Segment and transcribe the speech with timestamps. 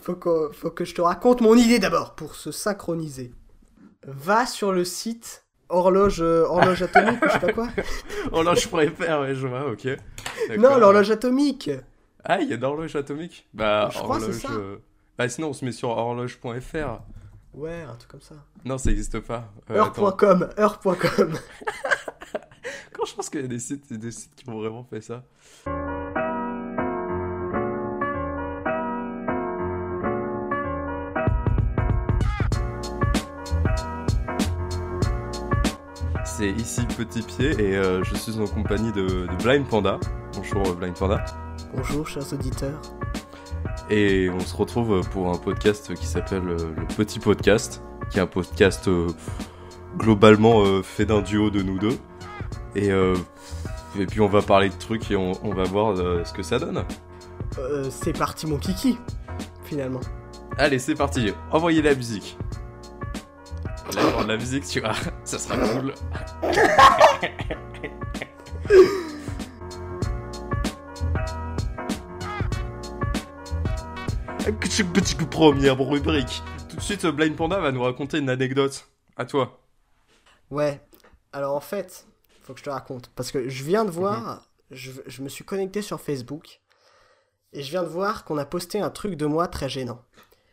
[0.00, 3.32] faut que, faut que je te raconte mon idée d'abord pour se synchroniser.
[4.06, 7.68] Va sur le site horloge, euh, horloge atomique ou je sais pas quoi.
[8.32, 9.88] Horloge.fr, ouais, je vois, ok.
[10.58, 11.70] Non, l'horloge atomique.
[12.24, 13.48] Ah, il y a d'horloge atomique?
[13.54, 14.34] Bah, Je crois horloge.
[14.38, 14.50] ça.
[14.52, 14.76] euh,
[15.16, 17.00] Bah, sinon, on se met sur horloge.fr.
[17.54, 18.34] Ouais, un truc comme ça.
[18.64, 19.50] Non, ça n'existe pas.
[19.70, 19.76] Euh.
[19.76, 21.34] Heure.com, heure.com.
[22.92, 25.22] Quand je pense qu'il y a des sites, des sites qui ont vraiment fait ça.
[36.42, 40.00] C'est ici Petit Pied et euh, je suis en compagnie de, de Blind Panda.
[40.34, 41.24] Bonjour euh, Blind Panda.
[41.72, 42.82] Bonjour, chers auditeurs.
[43.90, 48.22] Et on se retrouve pour un podcast qui s'appelle euh, Le Petit Podcast, qui est
[48.22, 49.06] un podcast euh,
[49.96, 51.96] globalement euh, fait d'un duo de nous deux.
[52.74, 55.96] Et, et puis on va parler de trucs et on, on va voir
[56.26, 56.82] ce que ça donne.
[57.88, 58.98] C'est parti, mon kiki,
[59.62, 60.00] finalement.
[60.58, 62.36] Allez, c'est parti, envoyez la musique.
[63.94, 65.94] Là, de la musique, tu vois, ça sera cool.
[74.94, 76.42] Petit coup première rubrique.
[76.68, 78.88] Tout de suite, Blind Panda va nous raconter une anecdote.
[79.16, 79.60] À toi.
[80.50, 80.80] Ouais.
[81.32, 82.06] Alors en fait,
[82.42, 83.10] faut que je te raconte.
[83.14, 86.60] Parce que je viens de voir, je, je me suis connecté sur Facebook.
[87.52, 90.00] Et je viens de voir qu'on a posté un truc de moi très gênant.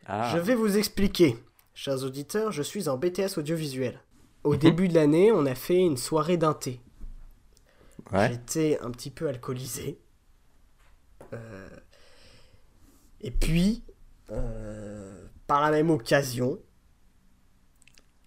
[0.06, 0.32] Ah.
[0.34, 1.38] Je vais vous expliquer.
[1.82, 4.02] Chers auditeurs, je suis en BTS audiovisuel.
[4.44, 4.60] Au Mhm.
[4.60, 6.82] début de l'année, on a fait une soirée d'un thé.
[8.12, 8.28] Ouais.
[8.28, 9.98] J'étais un petit peu alcoolisé.
[11.32, 11.70] Euh,
[13.22, 13.82] Et puis,
[14.30, 16.60] euh, par la même occasion,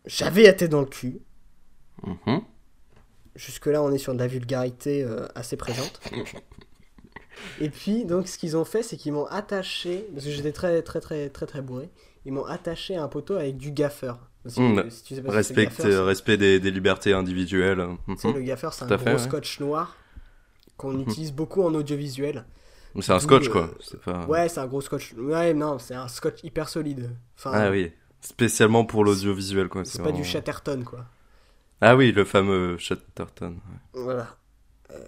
[0.07, 1.21] j'avais la tête dans le cul.
[2.03, 2.41] Mhm.
[3.35, 6.01] Jusque-là, on est sur de la vulgarité euh, assez présente.
[7.61, 10.81] Et puis, donc, ce qu'ils ont fait, c'est qu'ils m'ont attaché, parce que j'étais très,
[10.81, 11.91] très, très, très, très bourré,
[12.25, 14.19] ils m'ont attaché à un poteau avec du gaffeur.
[14.47, 14.91] Si, Mm.
[14.91, 17.87] si tu sais pas ce que c'est, le Respect, gaffeur, respect des, des libertés individuelles.
[18.09, 18.35] c'est- tu sais, Mhm.
[18.35, 19.19] le gaffeur, c'est un fait, gros ouais.
[19.19, 19.97] scotch noir
[20.77, 21.03] qu'on Mhm.
[21.03, 22.45] utilise beaucoup en audiovisuel.
[23.01, 23.71] C'est un scotch, quoi.
[24.05, 24.27] Pas...
[24.27, 25.15] Ouais, c'est un gros scotch.
[25.15, 27.11] Ouais, non, c'est un scotch hyper solide.
[27.39, 27.93] Enfin, Ah oui.
[28.21, 29.85] Spécialement pour l'audiovisuel, quoi.
[29.85, 31.07] c'est pas du Chatterton, quoi.
[31.81, 33.55] Ah oui, le fameux Chatterton.
[33.95, 34.03] ouais.
[34.03, 34.37] Voilà.
[34.91, 34.99] Euh,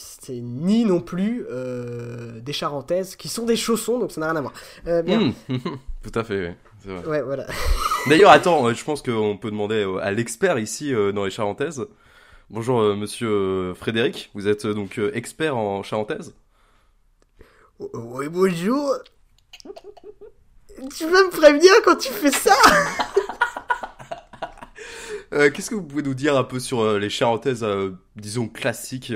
[0.00, 4.36] c'est ni non plus euh, des charentaises qui sont des chaussons, donc ça n'a rien
[4.36, 4.52] à voir.
[4.86, 5.20] Euh, bien.
[5.20, 5.32] Hmm,
[6.02, 6.92] Tout à fait, oui.
[6.92, 7.06] vrai.
[7.06, 7.46] Ouais, voilà.
[8.08, 11.86] D'ailleurs, attends, euh, je pense qu'on peut demander à l'expert ici euh, dans les Charentaises.
[12.48, 14.30] Bonjour, monsieur Frédéric.
[14.34, 16.34] Vous êtes donc expert en Charentaise
[17.78, 18.96] Oh, Oui, bonjour.
[20.96, 22.54] Tu veux me prévenir quand tu fais ça?
[25.32, 28.48] Euh, Qu'est-ce que vous pouvez nous dire un peu sur euh, les Charentaises, euh, disons,
[28.48, 29.12] classiques,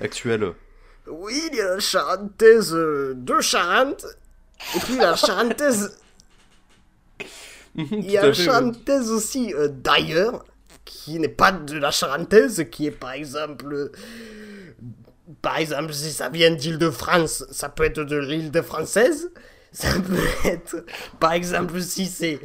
[0.00, 0.52] actuelles
[1.06, 4.06] Oui, il y a la charentaise euh, de Charente.
[4.76, 5.96] Et puis la charentaise.
[7.76, 10.44] Il y a la charentaise aussi euh, d'ailleurs,
[10.84, 13.72] qui n'est pas de la charentaise, qui est par exemple.
[13.72, 13.92] euh,
[15.42, 19.30] par exemple, si ça vient d'Île-de-France, ça peut être de l'île de française.
[19.72, 20.84] Ça peut être.
[21.20, 22.40] Par exemple, si c'est.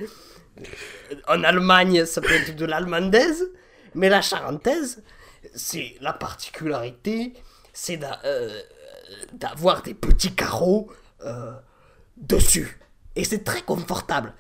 [1.12, 3.50] euh, En Allemagne, ça peut être de l'allemandaise.
[3.96, 5.02] Mais la charentaise,
[5.54, 7.34] c'est la particularité,
[7.74, 8.62] c'est euh,
[9.34, 10.92] d'avoir des petits carreaux
[11.24, 11.54] euh,
[12.18, 12.80] dessus.
[13.16, 14.34] Et c'est très confortable.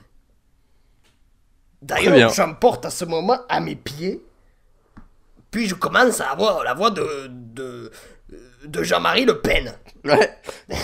[1.81, 4.23] D'ailleurs, j'emporte à ce moment à mes pieds.
[5.51, 7.91] Puis je commence à avoir la voix de, de,
[8.65, 9.77] de Jean-Marie Le Pen.
[10.03, 10.37] Ouais.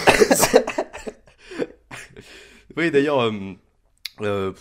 [2.78, 3.54] oui, d'ailleurs, euh,
[4.22, 4.54] euh,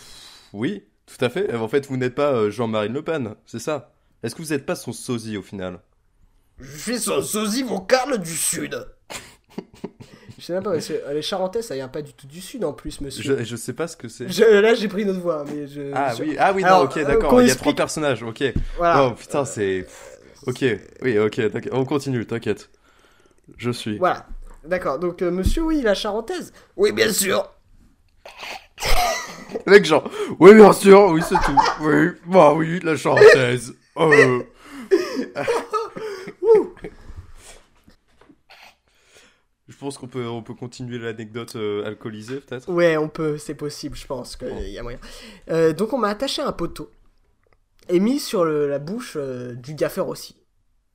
[0.53, 1.55] oui, tout à fait.
[1.55, 3.93] En fait, vous n'êtes pas Jean-Marie Le Pen, c'est ça?
[4.23, 5.81] Est-ce que vous n'êtes pas son sosie au final?
[6.61, 8.87] Je suis son sosie vocal du Sud.
[10.39, 12.65] Je sais même pas, parce que les Charentaises, ça vient pas du tout du Sud
[12.65, 13.23] en plus, monsieur.
[13.23, 14.27] je, je sais pas ce que c'est.
[14.27, 15.93] Je- là, j'ai pris notre voix, mais je.
[15.95, 17.31] Ah je- oui, ah oui, non, Alors, ok, euh, d'accord.
[17.31, 18.43] qu'on Il y a explique- trois personnages, ok.
[18.79, 19.05] Voilà.
[19.05, 19.87] Oh putain, c'est.
[20.47, 20.65] Ok,
[21.03, 21.69] oui, ok, t'inquiète.
[21.75, 22.71] on continue, t'inquiète.
[23.59, 23.99] Je suis.
[23.99, 24.27] Voilà.
[24.65, 26.55] D'accord, donc euh, monsieur, oui, la Charentaise.
[26.75, 27.47] Oui, bien sûr.
[29.67, 30.09] Mec, genre,
[30.39, 31.59] oui, bien sûr, oui, c'est tout.
[31.83, 33.75] Oui, bah oui, la chanteuse.
[34.01, 34.43] Euh.
[39.69, 42.69] Je pense qu'on peut, on peut continuer l'anecdote euh, alcoolisée, peut-être.
[42.69, 44.99] Ouais, on peut, c'est possible, je pense qu'il y a moyen.
[45.49, 46.91] Euh, donc on m'a attaché un poteau
[47.89, 50.43] et mis sur le- la bouche euh, du gaffeur aussi,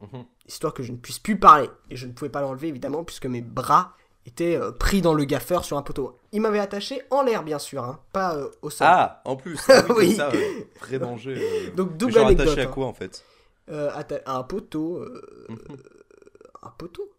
[0.01, 0.25] Mhm.
[0.47, 1.69] histoire que je ne puisse plus parler.
[1.89, 5.23] Et je ne pouvais pas l'enlever évidemment puisque mes bras étaient euh, pris dans le
[5.25, 6.17] gaffeur sur un poteau.
[6.31, 8.87] Il m'avait attaché en l'air bien sûr, hein, pas euh, au sol.
[8.89, 10.15] Ah, en plus, ah oui, Oui.
[10.15, 11.35] ça, euh, vrai danger.
[11.37, 11.71] euh.
[11.75, 12.47] Donc double Genre anecdote.
[12.47, 12.71] attaché à hein.
[12.73, 13.23] quoi, en fait?
[13.67, 14.03] À
[14.37, 15.05] un poteau,
[15.49, 15.57] Mhm.
[16.63, 17.11] un poteau.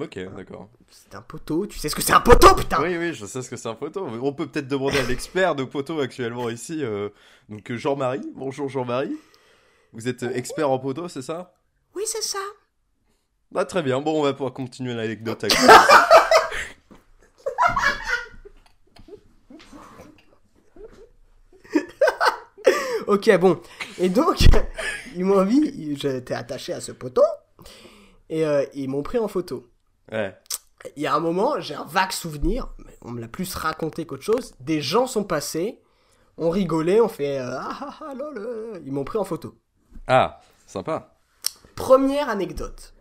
[0.00, 0.68] Ok, d'accord.
[0.90, 1.66] C'est un poteau.
[1.66, 3.68] Tu sais ce que c'est un poteau, putain Oui, oui, je sais ce que c'est
[3.68, 4.04] un poteau.
[4.22, 6.82] On peut peut-être demander à l'expert de poteau actuellement ici.
[7.48, 8.28] donc Jean-Marie.
[8.34, 9.16] Bonjour Jean-Marie.
[9.92, 11.54] Vous êtes expert en poteau, c'est ça?
[11.94, 12.40] Oui, c'est ça.
[13.56, 14.00] Ah, très bien.
[14.00, 15.56] Bon, on va pouvoir continuer l'anecdote avec
[23.06, 23.60] Ok, bon.
[23.98, 24.38] Et donc,
[25.14, 27.22] ils m'ont mis, j'étais attaché à ce poteau,
[28.30, 29.70] et euh, ils m'ont pris en photo.
[30.10, 30.34] Ouais.
[30.96, 34.06] Il y a un moment, j'ai un vague souvenir, mais on me l'a plus raconté
[34.06, 34.54] qu'autre chose.
[34.60, 35.82] Des gens sont passés,
[36.38, 38.80] on rigolait, on fait euh, ah ah ah lol, euh.
[38.84, 39.54] Ils m'ont pris en photo.
[40.06, 41.14] Ah, sympa.
[41.76, 42.93] Première anecdote.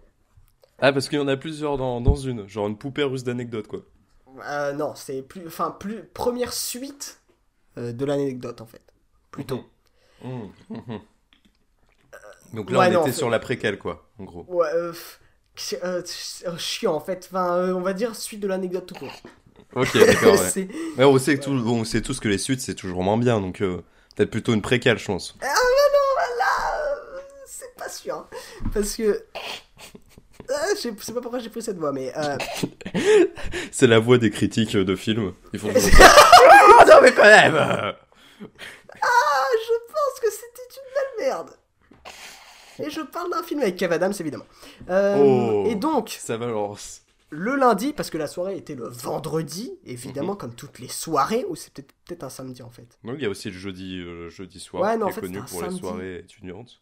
[0.86, 2.46] Ah, parce qu'il y en a plusieurs dans, dans une.
[2.50, 3.80] Genre une poupée russe d'anecdotes, quoi.
[4.46, 7.22] Euh, non, c'est plus, enfin plus première suite
[7.78, 8.82] euh, de l'anecdote en fait.
[9.32, 9.64] Plutôt.
[10.24, 10.98] Mmh, mmh.
[12.54, 14.46] Donc là, Ouais, on non, était sur la préquelle, quoi, en gros.
[14.50, 14.92] Ouais, euh,
[15.84, 16.04] euh,
[16.58, 17.30] chiant en fait.
[17.32, 19.14] Enfin, on va dire suite de l'anecdote tout court.
[19.76, 20.34] Ok, d'accord,
[20.98, 21.04] ouais.
[21.06, 23.60] On sait, que tout, on sait tous que les suites, c'est toujours moins bien, donc
[23.60, 25.36] peut-être plutôt une préquelle, je pense.
[25.42, 28.16] Ah non, voilà, euh, c'est pas sûr.
[28.18, 28.28] hein.
[28.74, 29.24] Parce que.
[30.50, 32.12] Euh, je sais pas pourquoi j'ai pris cette voix, mais.
[32.18, 32.38] Euh...
[33.72, 35.34] C'est la voix des critiques de films.
[35.54, 37.56] Ils font non, mais quand même.
[37.56, 37.96] Ah,
[38.42, 41.50] je pense que c'était une belle merde.
[42.80, 44.46] Et je parle d'un film avec Kev Adams, évidemment.
[44.90, 45.66] Euh, Oh.
[45.70, 47.02] Et donc, Ça balance.
[47.30, 50.38] le lundi, parce que la soirée était le vendredi, évidemment, Mhm.
[50.38, 52.88] comme comme toutes les soirées, ou c'est peut-être un samedi en fait.
[53.04, 55.14] Donc il y a aussi le jeudi, euh, jeudi soir, Ouais, non, qui en est
[55.14, 55.80] fait, connu pour les samedi.
[55.80, 56.82] soirées étudiantes.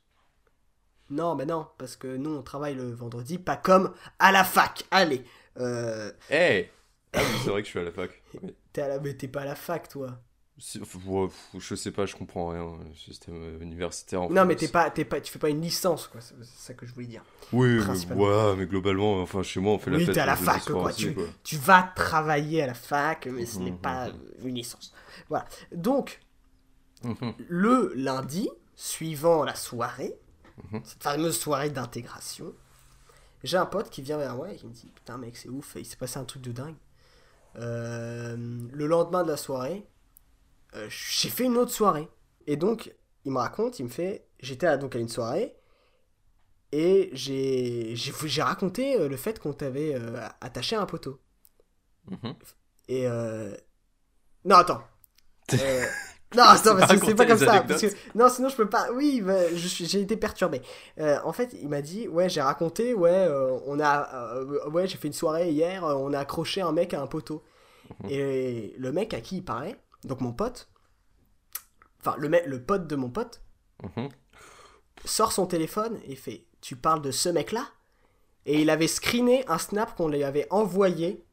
[1.11, 4.85] Non, mais non, parce que nous on travaille le vendredi, pas comme à la fac.
[4.91, 5.23] Allez,
[5.59, 6.69] euh, Hey
[7.13, 8.11] Ah oui, c'est vrai que je suis à la fac.
[8.41, 8.53] Oui.
[8.73, 8.99] t'es à la...
[8.99, 10.19] mais t'es pas à la fac, toi.
[10.57, 12.63] Je sais pas, je comprends rien.
[12.87, 15.61] Le système euh, universitaire en Non, mais t'es pas, t'es pas, tu fais pas une
[15.61, 16.21] licence, quoi.
[16.21, 17.23] C'est ça que je voulais dire.
[17.51, 17.79] Oui,
[18.09, 20.15] mais, ouais, mais globalement, enfin, chez moi, on fait la Oui, fête.
[20.15, 21.23] t'es à la fac, quoi, aussi, tu- quoi.
[21.43, 24.47] Tu vas travailler à la fac, mais ce n'est Mhm, pas mhm.
[24.49, 24.93] une licence.
[25.29, 25.45] Voilà.
[25.71, 26.19] Donc,
[27.49, 30.15] le lundi, suivant la soirée,
[30.71, 30.81] Mhm.
[30.83, 32.53] cette fameuse soirée d'intégration,
[33.43, 35.73] j'ai un pote qui vient vers moi et qui me dit Putain, mec, c'est ouf,
[35.75, 36.75] il s'est passé un truc de dingue.
[37.57, 38.37] Euh,
[38.71, 39.85] le lendemain de la soirée,
[40.75, 42.07] euh, j'ai fait une autre soirée.
[42.47, 42.93] Et donc,
[43.25, 45.55] il me raconte, il me fait J'étais à, donc à une soirée
[46.71, 51.19] et j'ai j'ai j'ai raconté euh, le fait qu'on t'avait euh, attaché à un poteau.
[52.09, 52.35] Mhm.
[52.87, 53.55] Et euh...
[54.45, 54.83] Non, attends.
[56.35, 57.45] Non, attends, parce que c'est pas comme ça.
[57.61, 57.93] Parce anecdotes.
[58.13, 58.17] que...
[58.17, 58.89] Non, sinon je peux pas.
[58.93, 60.61] Oui, bah, j'ai été perturbé.
[60.99, 64.33] Euh, en fait, il m'a dit Ouais, j'ai raconté, ouais, euh, on a.
[64.35, 67.43] euh, ouais, j'ai fait une soirée hier, on a accroché un mec à un poteau.
[68.03, 68.09] Mhm.
[68.09, 69.75] Et le mec à qui il parlait,
[70.05, 70.69] donc mon pote,
[71.99, 73.41] enfin, le, mec, le pote de mon pote,
[73.83, 74.09] Mhm.
[75.05, 77.65] sort son téléphone et fait Tu parles de ce mec-là?
[78.45, 81.25] Et il avait screené un snap qu'on lui avait envoyé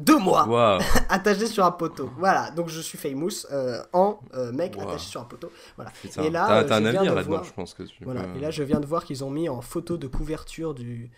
[0.00, 0.80] deux mois Waouh.
[1.08, 2.10] attaché sur un poteau.
[2.18, 4.82] Voilà, donc je suis famous euh, en euh, mec Wow.
[4.88, 5.50] attaché sur un poteau.
[5.76, 5.90] Voilà.
[6.02, 8.24] Putain, Et là, t'as euh, un avenir de là-dedans, voir- je pense que tu Voilà.
[8.24, 11.10] peux- Et là, je viens de voir qu'ils ont mis en photo de couverture du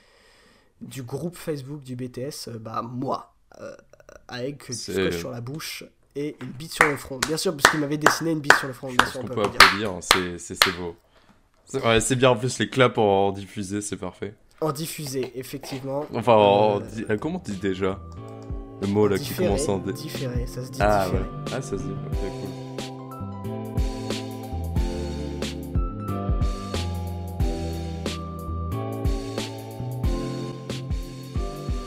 [0.81, 3.73] du groupe Facebook du BTS, euh, bah moi, euh,
[4.27, 5.85] avec du scotch sur la bouche
[6.17, 7.19] et une bite sur le front.
[7.27, 8.89] Bien sûr, parce qu'il m'avait dessiné une bite sur le front.
[8.89, 9.91] Je Bien sûr, on qu'on peut peut applaudir.
[9.91, 10.97] applaudir, c'est beau.
[11.65, 14.35] C'est ouais, c'est bien en plus les claps en, en diffusé, c'est parfait.
[14.61, 16.05] En diffusé, effectivement.
[16.15, 18.01] Enfin, en Euh, euh, comment on dit déjà?
[18.83, 19.93] Le mot là qui commence en D.
[19.93, 21.23] différé, ça se dit Ah différé.
[21.23, 22.51] ouais, ah ça se dit, ok cool.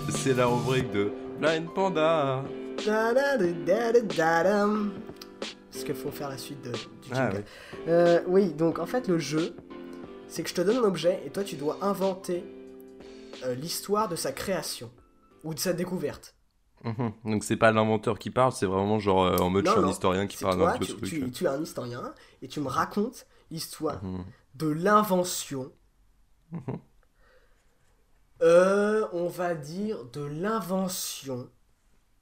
[0.10, 2.44] C'est la rubrique de Blind Panda.
[5.72, 7.44] Parce qu'il faut faire la suite de, du Ah jingle.
[7.88, 9.56] Euh, oui, donc en fait, le jeu,
[10.28, 12.44] c'est que je te donne un objet et toi, tu dois inventer
[13.46, 14.90] euh, l'histoire de sa création
[15.44, 16.35] ou de sa découverte.
[16.86, 17.12] Mhm.
[17.26, 19.86] Donc c'est pas l'inventeur qui parle, c'est vraiment genre euh, en mode Non, je suis
[19.86, 21.10] un historien qui parle toi, un peu tu, truc.
[21.10, 24.24] tu- tu es un historien et tu me racontes l'histoire Mhm.
[24.56, 25.72] de l'invention.
[26.52, 26.62] Mhm.
[28.42, 31.50] Euh, on va dire de l'invention.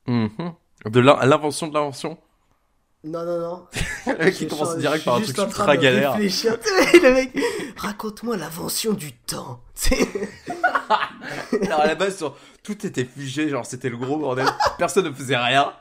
[0.08, 2.18] De l'in- l'invention de l'invention?
[3.06, 3.68] Non, non, non.
[4.08, 6.18] Le mec qui commence direct par un truc ultra galère.
[6.18, 7.38] le mec,
[7.76, 9.62] raconte-moi l'invention du temps.
[11.68, 15.12] Alors à la base, sur- tout était figé, genre c'était le gros bordel, personne ne
[15.14, 15.74] faisait rien.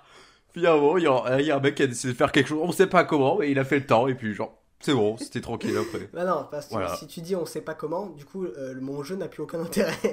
[0.53, 2.13] Puis à un moment, il y, a, il y a un mec qui a décidé
[2.13, 4.15] de faire quelque chose, on sait pas comment, mais il a fait le temps, et
[4.15, 6.11] puis genre, c'est bon, c'était tranquille après.
[6.13, 6.95] Bah non, parce que Voilà.
[6.97, 9.61] si tu dis on sait pas comment, du coup, euh, mon jeu n'a plus aucun
[9.61, 9.97] intérêt.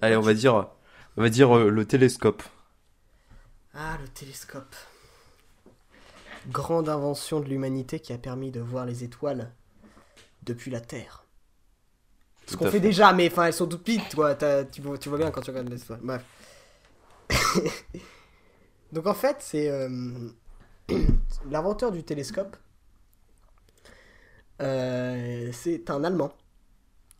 [0.00, 0.68] Allez, on va dire,
[1.16, 2.42] on va dire euh, le télescope.
[3.74, 4.74] ah, le télescope.
[6.48, 9.50] Grande invention de l'humanité qui a permis de voir les étoiles
[10.44, 11.24] depuis la Terre.
[12.46, 12.80] Ce qu'on fait fait.
[12.80, 14.34] déjà, mais enfin, elles sont toutes petites, toi.
[14.36, 15.98] Tu vois, tu vois bien quand tu regardes l'histoire.
[16.02, 16.22] Bref.
[18.92, 19.88] Donc en fait, c'est euh,
[21.50, 22.56] l'inventeur du télescope.
[24.62, 26.32] euh, c'est un Allemand.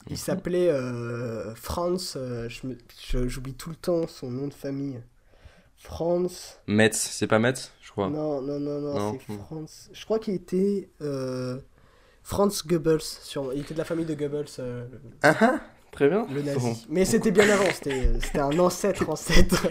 [0.09, 0.17] Il Mhm.
[0.19, 2.15] s'appelait euh, Franz.
[2.17, 2.49] euh,
[3.27, 5.01] J'oublie tout le temps son nom de famille.
[5.77, 6.59] Franz.
[6.67, 8.09] Metz, c'est pas Metz, je crois.
[8.09, 9.19] Non, non, non, non, Non.
[9.27, 9.91] c'est Franz.
[9.93, 10.89] Je crois qu'il était
[12.29, 13.01] Franz Goebbels.
[13.01, 13.53] Sur...
[13.55, 14.85] Il était de la famille de Goebbels, euh,
[15.23, 15.61] Ah ah,
[15.93, 16.27] très bien.
[16.35, 16.59] le nazi.
[16.59, 16.77] Bon.
[16.89, 19.65] Mais c'était bien avant, c'était c'était un ancêtre ancêtre.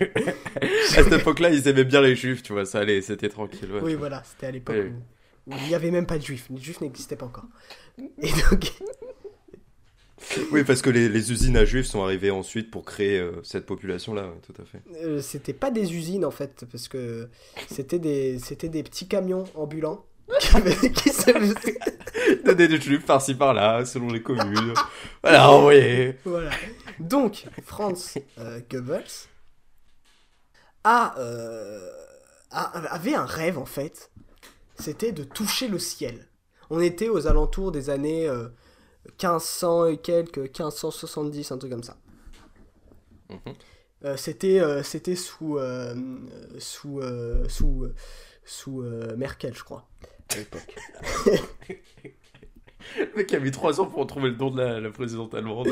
[0.64, 3.70] À cette époque-là, ils aimaient bien les juifs, tu vois, ça allait, c'était tranquille.
[3.74, 3.82] ouais.
[3.84, 4.92] oui, voilà, c'était à l'époque Oui,
[5.48, 6.48] où, où il n'y avait même pas de juifs.
[6.50, 7.46] Les juifs n'existaient pas encore.
[8.00, 8.72] Et donc,
[10.54, 13.66] Oui, parce que les, les usines à juifs sont arrivées ensuite pour créer euh, cette
[13.66, 14.82] population-là, ouais, tout à fait.
[15.04, 17.28] euh, c'était pas des usines en fait, parce que
[17.68, 20.06] c'était des, c'était des petits camions ambulants
[20.40, 24.74] qui, avaient- qui se Donner des juifs par-ci par-là, selon les communes.
[25.24, 26.18] voilà, envoyez.
[26.26, 26.50] Voilà.
[27.00, 29.04] Donc, Franz euh, Goebbels
[30.84, 31.90] a, euh,
[32.52, 34.12] a- avait un rêve en fait.
[34.80, 36.28] C'était de toucher le ciel.
[36.70, 38.50] On était aux alentours des années euh,
[39.22, 41.98] 1500 et quelques, 1570, un truc comme ça.
[43.30, 43.38] Mhm.
[44.04, 45.96] Euh, c'était euh, c'était sous euh,
[46.60, 47.96] sous euh, sous euh,
[48.44, 49.88] sous euh, Merkel, je crois,
[50.34, 50.76] à l'époque.
[52.98, 55.70] Le mec a mis 3 ans pour trouver le nom de la, la présidente allemande.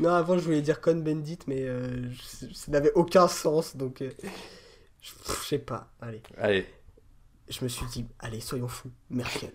[0.00, 4.10] Non, avant je voulais dire Cohn-Bendit, mais euh, je- ça n'avait aucun sens, donc euh,
[5.00, 5.10] je
[5.46, 5.92] sais pas.
[6.00, 6.66] Allez, Allez,
[7.48, 9.50] je me suis dit, allez, soyons fous, Merkel.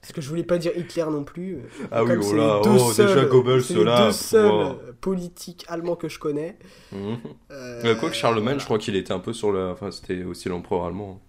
[0.00, 1.56] Parce que je voulais pas dire Hitler non plus.
[1.56, 4.06] euh, Ah oui, comme oh c'est là, les deux oh, déjà Goebbels, c'est les là,
[4.06, 6.58] deux seuls euh, politiques allemands que je connais.
[6.90, 7.18] Mhm.
[7.52, 9.68] Euh, Euh, Quoique Charlemagne, je crois qu'il était un peu sur la.
[9.70, 11.22] Enfin, c'était aussi l'empereur allemand.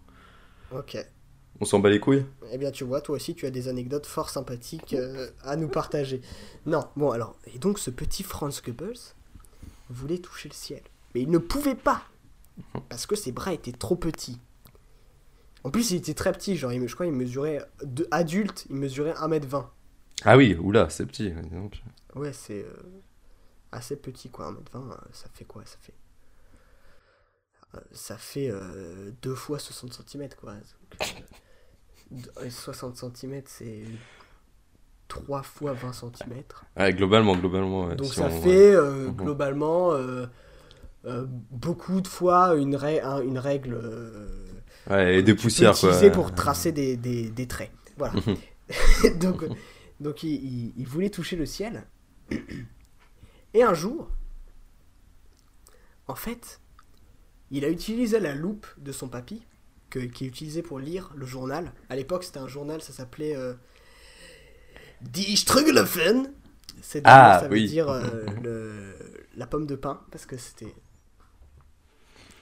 [0.76, 0.98] Ok.
[1.62, 4.06] On s'en bat les couilles Eh bien, tu vois, toi aussi, tu as des anecdotes
[4.06, 6.22] fort sympathiques euh, à nous partager.
[6.66, 8.98] Non, bon, alors, et donc ce petit Franz Goebbels
[9.90, 10.82] voulait toucher le ciel.
[11.14, 12.04] Mais il ne pouvait pas,
[12.90, 14.40] parce que ses bras étaient trop petits.
[15.64, 18.76] En plus, il était très petit, genre, il je crois qu'il mesurait, de adulte, il
[18.76, 19.66] mesurait 1m20.
[20.26, 21.32] Ah oui, oula, c'est petit.
[21.52, 21.82] donc.
[22.16, 22.74] Ouais, c'est euh,
[23.72, 25.94] assez petit, quoi, 1m20, euh, ça fait quoi Ça fait...
[27.92, 30.54] ça fait euh, deux fois 60 cm, quoi.
[30.56, 30.64] Donc,
[31.02, 31.06] euh,
[32.50, 33.84] 60 cm, c'est
[35.08, 36.44] 3 fois 20 cm.
[36.78, 37.88] Ouais, globalement, globalement.
[37.88, 39.16] ouais, Donc si ça on- fait euh, Mhm.
[39.16, 40.26] globalement euh,
[41.06, 43.80] euh, beaucoup de fois une, ra- un- une règle
[44.90, 46.12] Ouais, et des poussières, quoi.
[46.12, 47.72] pour tracer des, des- des traits.
[47.98, 48.14] Voilà.
[48.14, 48.38] Mhm.
[49.20, 49.46] donc
[50.00, 51.84] donc il, il- il voulait toucher le ciel.
[53.54, 54.10] Et un jour,
[56.08, 56.60] en fait,
[57.52, 59.46] il a utilisé la loupe de son papy,
[59.94, 61.72] que, qu'il utilisait pour lire le journal.
[61.90, 63.54] À l'époque, c'était un journal, ça s'appelait euh,
[65.02, 66.32] Die Strugelöfen.
[66.82, 67.68] C'est Ah, ça veut oui.
[67.68, 68.02] dire euh,
[68.44, 68.96] le-
[69.36, 70.74] la pomme de pain, parce que c'était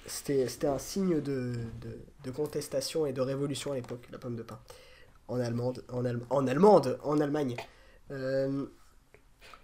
[0.07, 4.43] c'était un signe de, de, de contestation et de révolution à l'époque, la pomme de
[4.43, 4.59] pain.
[5.27, 7.55] En allemande, en, Allem- en allemande, en Allemagne.
[8.11, 8.65] Euh,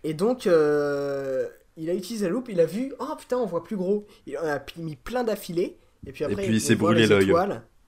[0.03, 3.63] et donc, euh, il a utilisé la loupe, il a vu, oh putain, on voit
[3.63, 4.05] plus gros.
[4.25, 7.31] Il en a mis plein d'affilés, et puis après, puis il s'est brûlé l'œil.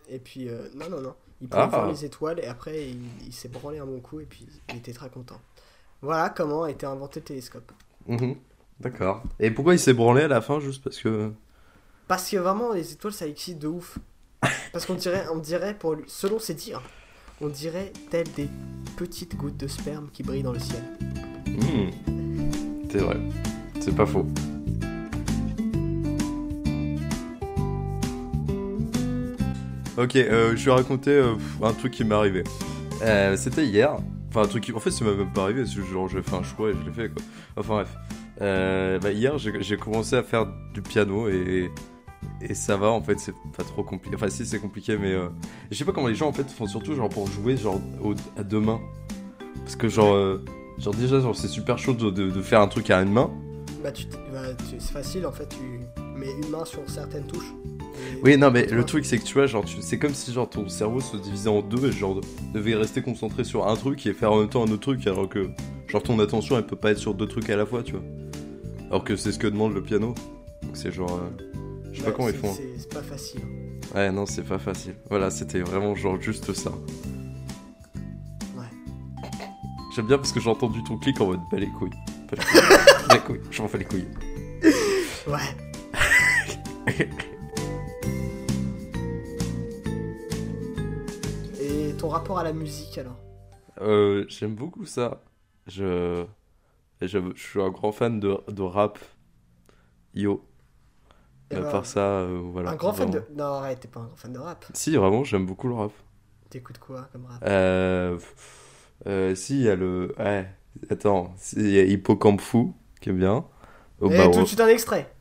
[0.09, 1.13] Et puis, euh, non, non, non.
[1.41, 1.67] Il pouvait Ah.
[1.67, 4.77] voir les étoiles, et après, il, il s'est branlé un bon coup, et puis il
[4.77, 5.39] était très content.
[6.01, 7.71] Voilà comment a été inventé le télescope.
[8.07, 8.35] Mhm.
[8.79, 9.23] D'accord.
[9.39, 11.31] Et pourquoi il s'est branlé à la fin Juste parce que.
[12.07, 13.99] Parce que vraiment, les étoiles, ça excite de ouf.
[14.71, 16.81] Parce qu'on dirait, on dirait pour lui, selon ses dires,
[17.41, 18.47] on dirait telles des
[18.97, 20.83] petites gouttes de sperme qui brillent dans le ciel.
[21.47, 21.89] Hmm.
[22.89, 23.17] C'est vrai.
[23.81, 24.25] C'est pas faux.
[29.99, 32.45] Ok, euh, je vais raconter euh, un truc qui m'est arrivé.
[33.01, 33.97] Euh, C'était hier.
[34.29, 34.71] Enfin, un truc qui.
[34.71, 35.65] En fait, ça m'est même pas arrivé.
[35.65, 37.11] C'est genre, j'ai fait un choix et je l'ai fait.
[37.57, 39.01] Enfin, bref.
[39.01, 41.69] Bah, hier, j'ai commencé à faire du piano et.
[42.41, 44.15] Et ça va, en fait, c'est pas trop compliqué.
[44.15, 45.15] Enfin, si, c'est compliqué, mais.
[45.69, 47.81] Je sais pas comment les gens, en fait, font surtout, genre, pour jouer, genre,
[48.37, 48.79] à deux mains.
[49.65, 50.39] Parce que, genre.
[50.77, 53.29] Genre, déjà, genre, c'est super chaud de, faire un truc à une main.
[53.83, 53.89] Bah,
[54.31, 54.39] bah,
[54.69, 55.57] c'est facile en fait,
[56.19, 57.53] mets une main sur certaines touches.
[58.23, 60.49] Oui, non, mais le truc, c'est que tu vois, genre, tu- c'est comme si genre
[60.49, 62.19] ton cerveau se divisait en deux et genre
[62.53, 65.27] devait rester concentré sur un truc et faire en même temps un autre truc, alors
[65.29, 65.49] que
[65.87, 68.03] genre ton attention elle peut pas être sur deux trucs à la fois, tu vois.
[68.89, 70.15] Alors que c'est ce que demande le piano.
[70.63, 71.11] Donc c'est genre.
[71.21, 71.45] euh,
[71.91, 72.53] je sais pas comment ils font.
[72.53, 73.41] C'est c'est pas facile.
[73.95, 74.95] Ouais, non, c'est pas facile.
[75.09, 76.71] Voilà, c'était vraiment genre juste ça.
[78.55, 78.65] Ouais.
[79.95, 81.89] J'aime bien parce que j'ai entendu ton clic en mode bah les couilles.
[82.29, 82.61] Pas les couilles.
[83.13, 84.07] les couilles, je m'en fais les couilles.
[85.27, 85.39] Ouais.
[91.61, 93.17] Et ton rapport à la musique alors
[93.81, 95.21] Euh, j'aime beaucoup ça.
[95.67, 96.25] Je.
[97.01, 98.99] Et Je je suis un grand fan de, de rap.
[100.13, 100.43] Yo.
[101.51, 102.71] Eh Et à ben, part ça, euh, voilà.
[102.71, 103.23] un grand fan de.
[103.35, 104.65] Non, arrête, t'es pas un grand fan de rap.
[104.73, 105.91] Si, vraiment, j'aime beaucoup le rap.
[106.49, 107.41] T'écoutes quoi comme rap?
[107.45, 108.17] Euh,
[109.07, 110.13] euh, si, il y a le.
[110.19, 110.49] Ouais,
[110.89, 113.45] attends, il y a Hippocampe Fou, qui est bien.
[114.01, 115.13] Oh, Eh, bah, tout on- de suite un extrait.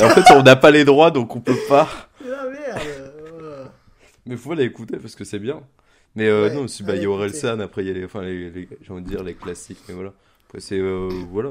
[0.00, 1.88] En fait, on n'a pas les droits, donc on peut pas.
[2.24, 2.80] Ah merde
[3.42, 3.64] euh,
[4.26, 5.62] Mais faut l'écouter parce que c'est bien.
[6.14, 7.10] Mais euh, Ouais, non, bah, il y a.
[7.10, 8.04] Orelsan, après, il y a les.
[8.04, 10.12] Enfin, les, les- j'ai envie de dire les classiques, mais voilà.
[10.46, 10.78] Après, c'est.
[10.78, 11.50] euh, voilà.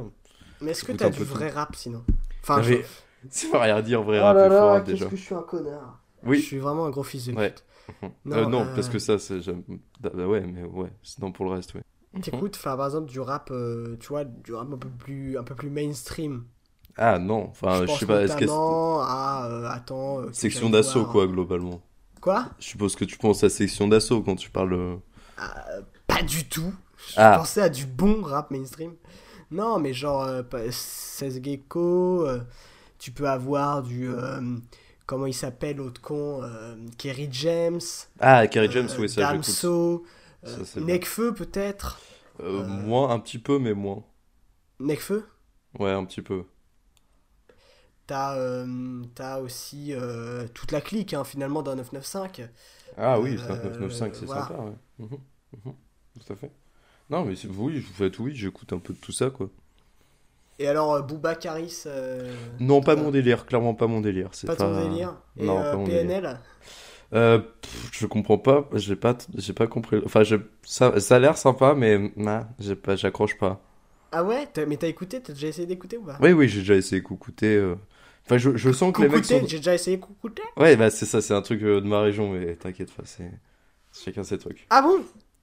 [0.62, 1.56] Mais est-ce que t'as du vrai tout.
[1.56, 2.04] rap sinon?
[2.42, 2.76] Enfin, je-
[3.30, 5.06] Ça veut rien dire, vrai Oh rap là et faux là, rap, qu'est-ce déjà.
[5.08, 6.00] que je suis un connard.
[6.24, 6.42] Je Oui.
[6.42, 7.50] suis vraiment un gros fils de Ouais.
[7.52, 7.64] pute.
[8.32, 9.42] Euh, Non, euh, parce que ça, c'est.
[9.42, 9.64] j'aime-
[10.00, 11.82] Bah, bah ouais, mais ouais, sinon pour le reste, ouais.
[12.22, 15.56] T'écoutes, par exemple, du rap, euh, tu vois, du rap un peu plus, un peu
[15.56, 16.44] plus mainstream.
[16.98, 18.46] Ah non, enfin, je, sais pas, est-ce que.
[18.50, 20.20] à, euh, attends...
[20.22, 21.82] euh, Section d'assaut, quoi, globalement.
[22.22, 22.48] Quoi?
[22.60, 24.74] Je suppose que tu penses à section d'assaut quand tu parles.
[24.74, 24.96] euh,
[26.08, 26.74] Pas du tout.
[27.10, 27.38] Je Ah.
[27.38, 28.94] pensais à du bon rap mainstream.
[29.52, 32.28] Non, mais genre, euh, pas- 16 Gecko,
[32.98, 34.10] tu peux avoir du...
[35.06, 36.42] comment il s'appelle, l'autre con
[36.98, 37.80] Kerry James.
[38.20, 39.22] Ah, Kerry James, oui, ça.
[39.34, 40.04] Damso.
[40.78, 42.00] Nekfeu, peut-être?
[42.44, 44.04] Moins, un petit peu, mais moins.
[44.80, 45.26] Nekfeu?
[45.80, 46.44] Ouais, un petit peu.
[48.08, 52.50] T'as euh, t'as aussi euh, toute la clique, hein, finalement, dans 995.
[52.98, 54.42] Ah oui, Euh, 5995, c'est voilà.
[54.42, 54.74] sympa, ouais.
[55.00, 55.18] Mhm,
[55.66, 55.74] mhm,
[56.26, 56.52] tout à fait.
[57.10, 59.50] Non, mais c'est- oui, vous faites oui, j'écoute un peu de tout ça, quoi.
[60.60, 61.84] Et alors, euh, Booba Caris
[62.60, 64.30] Non, pas mon délire, clairement pas mon délire.
[64.34, 66.40] C'est Pas pas, ton délire Et Non, pas mon PNL
[67.14, 69.16] Euh, pff, je comprends pas, j'ai pas,
[69.54, 70.02] pas compris.
[70.06, 73.62] Enfin, je- ça, ça a l'air sympa, mais nah, j'ai pas, j'accroche pas.
[74.12, 76.20] Ah ouais Mais t'as écouté T'as déjà essayé d'écouter ou pas?
[76.20, 77.02] Oui, oui, j'ai déjà essayé
[77.58, 77.76] euh.
[78.28, 79.42] Enfin, je, je sens que les mecs sont.
[79.48, 82.32] J'ai déjà essayé coucouter Ouais, bah c'est ça, c'est un truc euh, de ma région,
[82.32, 83.32] mais t'inquiète pas, c'est
[84.04, 84.68] chacun ses trucs.
[84.70, 85.00] Ah bon?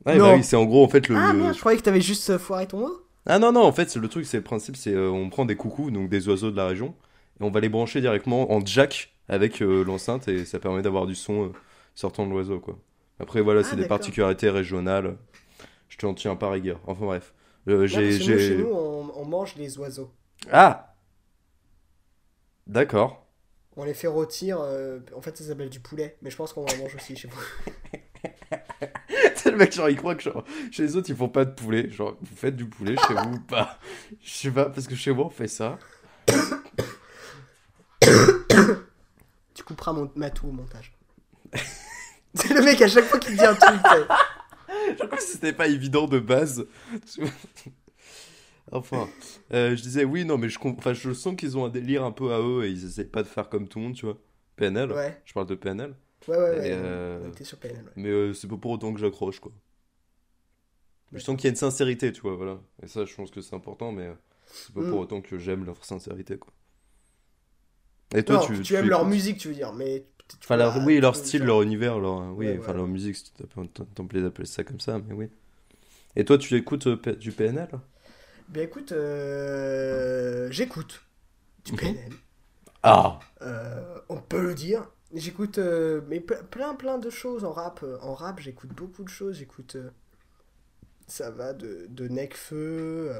[0.06, 0.26] Ouais, Non.
[0.26, 1.16] bah oui, c'est en gros en fait le.
[1.16, 2.92] Ah merde, je croyais que t'avais juste euh, foiré ton mot
[3.26, 5.56] Ah non, non, en fait, le truc, c'est le principe, c'est euh, on prend des
[5.56, 6.94] coucous, donc des oiseaux de la région,
[7.40, 11.06] et on va les brancher directement en jack avec euh, l'enceinte, et ça permet d'avoir
[11.06, 11.48] du son euh,
[11.94, 12.78] sortant de l'oiseau, quoi.
[13.18, 15.16] Après, voilà, Ah, c'est des particularités régionales.
[15.88, 16.80] Je t'en tiens pas rigueur.
[16.86, 17.32] Enfin bref.
[17.66, 18.18] J'ai...
[18.20, 20.10] Chez nous, on, on mange les oiseaux.
[20.52, 20.93] Ah
[22.66, 23.26] D'accord.
[23.76, 24.58] On les fait rôtir.
[24.60, 26.16] euh, En fait, ça s'appelle du poulet.
[26.22, 27.40] Mais je pense qu'on en mange aussi chez vous.
[29.36, 31.50] C'est le mec, genre, il croit que genre, chez les autres, ils font pas de
[31.52, 31.90] poulet.
[31.90, 33.78] Genre, vous faites du poulet chez vous ou pas?
[34.22, 35.78] Je sais pas, parce que chez moi, on fait ça.
[39.54, 40.92] Tu couperas mon matou au montage.
[42.34, 43.80] C'est le mec à chaque fois qu'il dit un truc.
[44.98, 46.66] Genre comme si c'était pas évident de base.
[48.72, 49.08] Enfin,
[49.52, 52.12] euh, je disais oui, non, mais je, enfin, je sens qu'ils ont un délire un
[52.12, 54.18] peu à eux et ils essaient pas de faire comme tout le monde, tu vois.
[54.56, 55.94] PNL, Ouais, je parle de PNL,
[56.28, 56.50] ouais, ouais.
[56.50, 57.92] ouais, euh, T'es sur PNL, ouais.
[57.96, 59.52] mais euh, c'est pas pour autant que j'accroche, quoi.
[61.12, 62.60] Je sens qu'il y a une sincérité, tu vois, voilà.
[62.82, 64.10] Et ça, je pense que c'est important, mais
[64.46, 64.90] c'est pas Mm.
[64.90, 66.52] pour autant que j'aime leur sincérité, quoi.
[68.14, 69.72] Et toi, non, tu, tu, aimes leur musique, tu veux dire.
[69.72, 72.86] Mais tu Enfin, leur- oui, tu leur style, dire- leur univers, leur, oui, enfin, leur
[72.86, 75.28] musique, si t'as plaît d'appeler ça comme ça, mais oui.
[76.16, 77.68] Et toi, tu écoutes du PNL
[78.48, 81.02] Ben écoute, euh, j'écoute
[81.64, 81.72] du.
[81.72, 82.12] PNL.
[82.82, 84.86] Ah Euh, on peut le dire.
[85.14, 87.84] J'écoute euh, mais ple- plein plein de choses en rap.
[88.02, 89.36] En rap, j'écoute beaucoup de choses.
[89.36, 89.76] J'écoute
[91.06, 93.12] ça va de, de Necfeu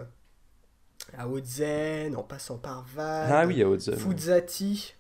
[1.17, 3.97] à Ozen, en passant par Val, Ah oui, à Haute-Zone.
[3.99, 4.95] Fuzati.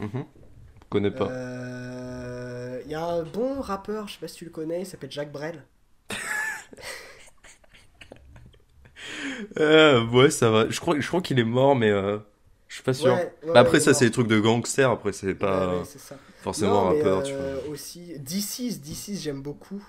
[0.00, 0.24] Mhm.
[0.82, 1.26] Je connais pas.
[2.84, 5.10] Il y a un bon rappeur, je sais pas si tu le connais, il s'appelle
[5.12, 5.62] Jacques Brel.
[9.58, 10.68] Euh, ouais, ça va.
[10.70, 12.18] Je crois, je crois qu'il est mort, mais euh,
[12.68, 13.14] je suis pas sûr.
[13.14, 14.90] Ouais, ouais, Bah après, ça, c'est des trucs de gangsters.
[14.90, 16.16] Après, c'est pas Ouais, ça.
[16.42, 17.72] forcément Non, mais, rappeur, tu euh, vois.
[17.72, 19.82] aussi D6, D6 j'aime beaucoup.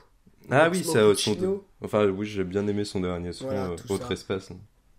[0.49, 1.61] Ah Max oui, c'est euh, son.
[1.83, 4.13] Enfin, oui, j'ai bien aimé son dernier son, Voilà, euh, Autre ça.
[4.13, 4.51] Espace.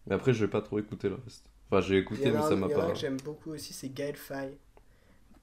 [0.06, 1.44] Mais après, je vais pas trop écouter le reste.
[1.70, 2.90] Enfin, j'ai écouté, mais ça un, m'a un pas.
[2.92, 4.56] que j'aime beaucoup aussi, c'est Gaël Faye.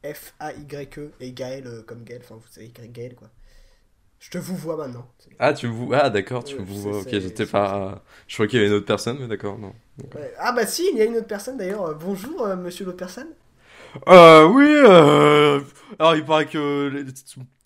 [0.04, 1.12] F-A-Y-E.
[1.20, 3.30] Et Gaël euh, comme Gaël, enfin vous savez Gaël quoi.
[4.20, 5.08] Je te vous vois maintenant.
[5.40, 5.98] Ah, tu me vois.
[6.04, 7.00] Ah, d'accord, tu me vois.
[7.00, 8.04] Ok, j'étais pas.
[8.28, 9.74] Je crois qu'il y avait une autre personne, mais d'accord, non.
[10.16, 10.34] Ouais.
[10.38, 11.86] Ah bah si, il y a une autre personne d'ailleurs.
[11.86, 13.30] Euh, Bonjour euh, monsieur l'autre personne.
[14.08, 15.62] Euh, oui, euh...
[15.98, 17.06] Alors, il paraît que les-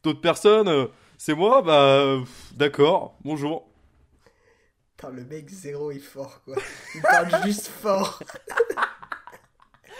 [0.03, 0.87] d'autres personnes, euh,
[1.17, 2.17] c'est moi, bah,
[2.55, 3.67] d'accord, bonjour.
[4.97, 6.55] Putain, le mec zéro est fort quoi.
[6.95, 8.19] Il parle juste fort.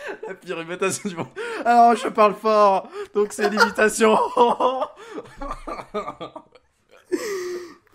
[0.28, 1.28] La pire imitation du monde.
[1.66, 4.18] Alors, je parle fort, donc c'est l'imitation.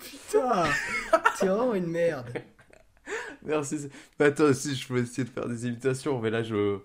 [0.00, 0.64] Putain,
[1.36, 2.26] c'est vraiment une merde.
[3.42, 3.88] Merci.
[4.18, 6.78] Bah, toi aussi, je peux essayer de faire des imitations, mais là, je,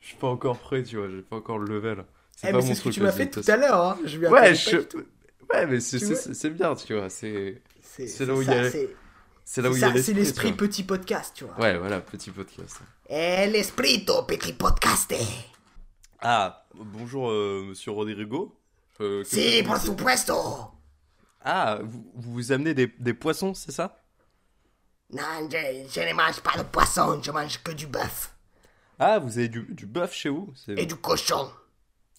[0.00, 2.04] je suis pas encore prêt, tu vois, j'ai pas encore le level.
[2.42, 3.80] Eh, pas mais mon c'est ce que truc, tu les m'as fait tout à l'heure.
[3.82, 3.98] Hein.
[4.04, 4.76] Je lui Ouais, je...
[4.76, 7.62] ouais, mais c'est Tu bien, tu vois, c'est...
[8.20, 8.70] Là où il y a-
[9.50, 10.52] c'est- là où il y a ça, c'est l'esprit.
[10.52, 11.58] petit podcast, tu vois.
[11.58, 12.78] Ouais, voilà, petit podcast.
[13.08, 15.14] Eh, l'esprit petit podcast.
[16.20, 18.54] Ah, bonjour, euh, monsieur Rodrigo.
[19.00, 20.34] Euh, Si, por supuesto.
[21.40, 24.02] Ah, vous, vous amenez des, des poissons, c'est ça?
[25.10, 28.34] Non, je, je ne mange pas de poisson, je mange que du bœuf.
[28.98, 30.52] Ah, vous avez du, du bœuf chez vous?
[30.68, 31.50] Et du cochon.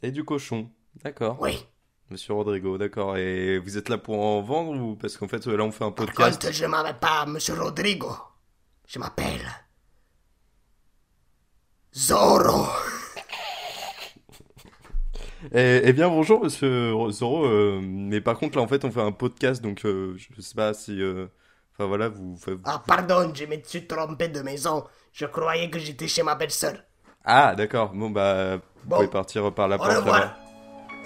[0.01, 0.71] Et du cochon.
[1.03, 1.37] D'accord.
[1.41, 1.63] Oui.
[2.11, 3.17] Monsieur Rodrigo, d'accord.
[3.17, 5.91] Et vous êtes là pour en vendre ou parce qu'en fait là on fait un
[5.91, 8.11] Par podcast contre, je ne m'appelle pas Monsieur Rodrigo.
[8.87, 9.45] Je m'appelle...
[11.95, 12.65] Zorro.
[15.53, 17.45] Eh, eh bien bonjour Monsieur Zoro.
[17.45, 20.53] euh, mais par contre là en fait on fait un podcast donc euh, je sais
[20.53, 21.01] pas si.
[21.01, 21.27] euh,
[21.73, 22.37] Enfin voilà vous.
[22.65, 24.83] Ah, pardon, je me suis trompé de maison.
[25.13, 26.83] Je croyais que j'étais chez ma belle-sœur.
[27.23, 27.93] Ah d'accord.
[27.93, 28.97] Bon bah vous Bon.
[28.97, 30.35] pouvez partir par la Au porte revoir.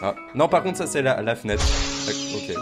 [0.05, 1.63] Ah non par contre ça c'est la, la fenêtre.
[2.35, 2.55] Ok.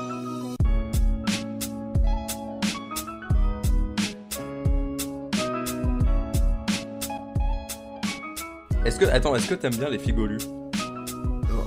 [8.85, 10.37] Est-ce que attends est-ce que t'aimes bien les figolus?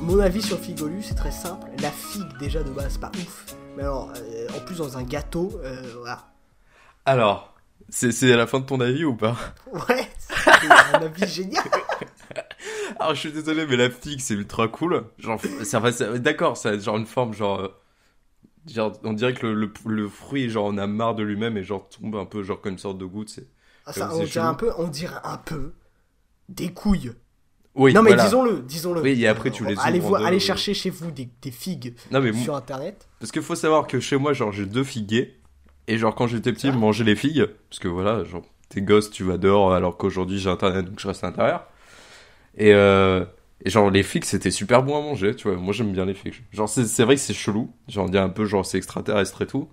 [0.00, 1.66] Mon avis sur Figolu, c'est très simple.
[1.80, 3.46] La figue, déjà de base, pas ouf.
[3.74, 6.26] Mais alors, euh, en plus, dans un gâteau, euh, voilà.
[7.06, 7.54] Alors
[7.88, 9.36] c'est c'est à la fin de ton avis ou pas?
[9.72, 11.64] Ouais, c'est un avis génial.
[13.00, 15.04] Alors je suis désolé mais la figue c'est ultra cool.
[15.18, 15.40] Genre
[16.16, 17.68] d'accord ça a genre une forme genre euh,
[18.72, 21.62] genre on dirait que le, le, le fruit genre on a marre de lui-même et
[21.64, 23.46] genre tombe un peu genre comme une sorte de goutte c'est.
[23.86, 25.72] Ah, ça, on dirait un peu, on dirait un peu
[26.48, 27.12] des couilles.
[27.74, 28.24] Oui non mais voilà.
[28.24, 29.00] disons-le, disons-le.
[29.02, 30.38] Oui, et après, tu les allez euh.
[30.38, 33.08] chercher chez vous des, des figues Non mais sur internet.
[33.18, 35.40] parce qu'il faut savoir que chez moi genre j'ai deux figuiers
[35.88, 39.10] et genre quand j'étais petit je mangeais les figues parce que voilà genre t'es gosse
[39.10, 41.66] tu vas dehors alors qu'aujourd'hui j'ai internet donc je reste à l'intérieur
[42.56, 43.24] et euh,
[43.64, 46.14] et genre les figues c'était super bon à manger tu vois moi j'aime bien les
[46.14, 48.78] figues genre c'est c'est vrai que c'est chelou genre on dit un peu genre c'est
[48.78, 49.68] extraterrestre et tout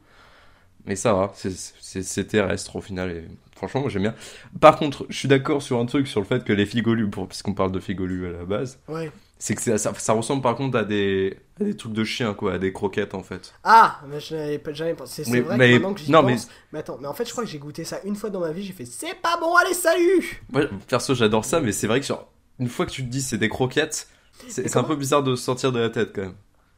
[0.85, 3.23] mais ça va c'est terrestre au final et
[3.55, 4.15] franchement moi j'aime bien
[4.59, 7.27] par contre je suis d'accord sur un truc sur le fait que les figolus pour
[7.27, 9.11] puisqu'on parle de figolus à la base Ouais.
[9.37, 12.53] c'est que ça, ça ressemble par contre à des à des trucs de chien quoi
[12.53, 15.23] à des croquettes en fait Ah, mais je n'avais pas jamais pensé.
[15.23, 16.47] C'est Mais- vrai mais- que maintenant que j'y non, pense.
[16.73, 16.79] Mais...
[16.79, 18.63] attends, mais en fait, je crois que j'ai goûté ça une fois dans ma vie.
[18.63, 22.05] J'ai fait, c'est pas bon, allez, salut Moi, perso, j'adore ça, mais c'est vrai que
[22.07, 22.27] genre,
[22.62, 24.08] une fois que tu te dis c'est des croquettes,
[24.47, 26.36] c'est un peu bizarre de sortir de la tête quand même.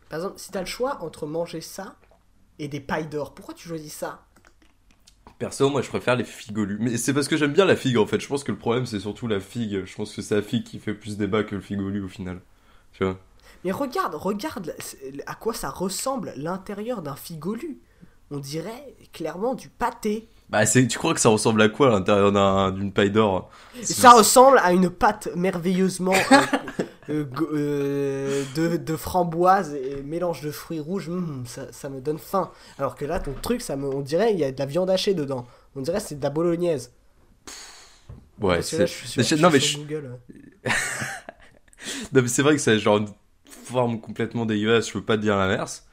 [0.09, 1.97] Par exemple, si t'as le choix entre manger ça
[2.57, 4.25] et des pailles d'or, pourquoi tu choisis ça?
[5.39, 6.77] Perso, moi je préfère les figolus.
[6.79, 8.19] Mais c'est parce que j'aime bien la figue en fait.
[8.19, 9.83] Je pense que le problème c'est surtout la figue.
[9.85, 12.41] Je pense que c'est la figue qui fait plus débat que le figolu au final.
[12.93, 13.19] Tu vois?
[13.65, 14.73] Mais regarde, regarde
[15.25, 17.81] à quoi ça ressemble l'intérieur d'un figolu?
[18.31, 20.29] On dirait clairement du pâté.
[20.49, 23.49] Bah, c'est, tu crois que ça ressemble à quoi à l'intérieur d'un- d'une paille d'or
[23.81, 26.45] Ça ressemble à une pâte merveilleusement euh,
[27.09, 31.09] euh, euh, de, de framboise et mélange de fruits rouges.
[31.09, 32.51] Hum, ça, ça me donne faim.
[32.77, 34.89] Alors que là, ton truc, ça me, on dirait il y a de la viande
[34.89, 35.45] hachée dedans.
[35.75, 36.91] On dirait c'est de la bolognaise.
[38.39, 38.87] Ouais, Parce que là, c'est.
[38.87, 39.77] je suis sur, je non, mais je-
[42.13, 43.09] non, mais c'est vrai que c'est genre une
[43.45, 44.87] forme complètement dégueulasse.
[44.87, 45.85] Je peux pas te dire l'inverse.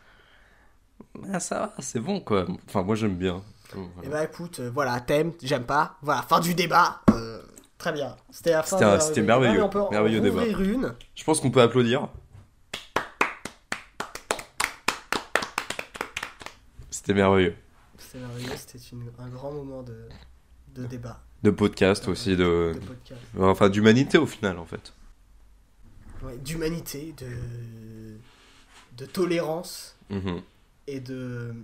[1.15, 2.47] Mais ça va, c'est bon quoi.
[2.67, 3.43] Enfin, moi j'aime bien.
[3.75, 4.09] Voilà.
[4.09, 5.97] Et bah écoute, euh, voilà, thème, j'aime pas.
[6.03, 7.01] Voilà, fin du débat.
[7.11, 7.41] Euh,
[7.79, 8.17] très bien.
[8.31, 10.45] C'était la fin C'était merveilleux, débat, on peut merveilleux débat.
[10.47, 10.95] une.
[11.15, 12.09] Je pense qu'on peut applaudir.
[16.91, 17.55] C'était merveilleux.
[17.99, 20.09] C'était merveilleux, c'était une- un grand moment de,
[20.75, 22.73] de débat, De podcast aussi, de.
[22.75, 23.21] de podcast.
[23.39, 24.93] Enfin, d'humanité au final, en fait.
[26.23, 28.17] Ouais, D'humanité, de,
[28.99, 30.43] de tolérance Mhm.
[30.87, 31.55] et de,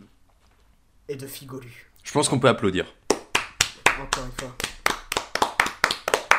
[1.09, 1.91] et de figolu.
[2.07, 2.87] Je pense qu'on peut applaudir.
[4.01, 4.57] Encore une fois.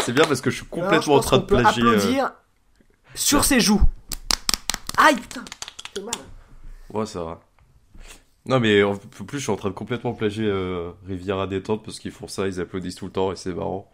[0.05, 1.83] C'est bien parce que je suis complètement je en train de peut plagier.
[1.83, 2.31] euh, applaudir
[3.13, 3.81] sur ses joues.
[4.97, 5.43] Aïe, putain,
[5.93, 6.15] c'est mal.
[6.93, 7.41] Ouais, ça va.
[8.45, 11.99] Non, mais en plus, je suis en train de complètement plagier euh, Riviera Détente parce
[11.99, 13.91] qu'ils font ça, ils applaudissent tout le temps et c'est marrant.